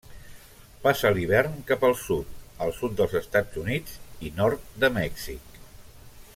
[0.85, 2.33] Passa l'hivern cap al sud,
[2.67, 5.65] al sud dels Estats Units i nord de Mèxic.